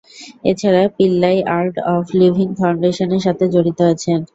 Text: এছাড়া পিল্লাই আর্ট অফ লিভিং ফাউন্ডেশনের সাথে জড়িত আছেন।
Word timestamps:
এছাড়া 0.45 0.83
পিল্লাই 0.97 1.37
আর্ট 1.57 1.75
অফ 1.93 2.05
লিভিং 2.19 2.47
ফাউন্ডেশনের 2.59 3.21
সাথে 3.25 3.45
জড়িত 3.53 3.79
আছেন। 3.93 4.19